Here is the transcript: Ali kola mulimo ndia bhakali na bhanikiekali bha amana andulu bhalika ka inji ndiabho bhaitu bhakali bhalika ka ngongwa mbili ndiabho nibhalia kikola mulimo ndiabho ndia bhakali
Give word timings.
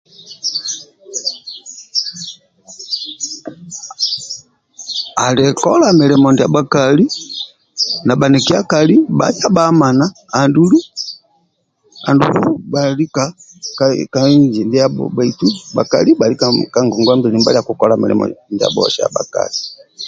Ali 5.25 5.45
kola 5.59 5.87
mulimo 5.99 6.27
ndia 6.31 6.53
bhakali 6.55 7.05
na 8.05 8.13
bhanikiekali 8.19 8.95
bha 9.17 9.29
amana 9.71 10.05
andulu 10.41 10.77
bhalika 12.71 13.23
ka 14.13 14.21
inji 14.35 14.61
ndiabho 14.65 15.03
bhaitu 15.15 15.47
bhakali 15.75 16.11
bhalika 16.19 16.45
ka 16.73 16.79
ngongwa 16.85 17.13
mbili 17.17 17.33
ndiabho 17.33 17.43
nibhalia 17.49 17.67
kikola 17.67 17.93
mulimo 18.01 18.23
ndiabho 18.53 18.81
ndia 18.89 19.13
bhakali 19.15 19.57